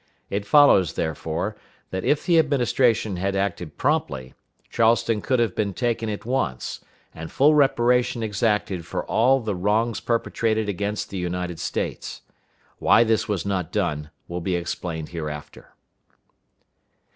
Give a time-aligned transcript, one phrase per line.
[0.31, 1.55] It follows, therefore,
[1.91, 4.33] that if the Administration had acted promptly,
[4.71, 9.99] Charleston could have been taken at once, and full reparation exacted for all the wrongs
[9.99, 12.23] perpetrated against the United States.
[12.79, 15.75] Why this was not done will be explained hereafter.